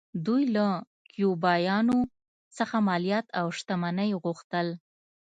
دوی 0.25 0.43
له 0.55 0.67
کیوبایانو 1.11 1.97
څخه 2.57 2.75
مالیات 2.87 3.25
او 3.39 3.47
شتمنۍ 3.57 4.11
غوښتل 4.23 4.67